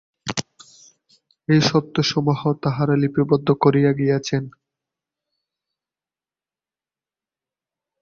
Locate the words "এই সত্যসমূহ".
1.49-2.41